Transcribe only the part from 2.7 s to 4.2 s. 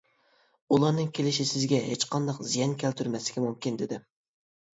كەلتۈرمەسلىكى مۇمكىن، -دېدىم.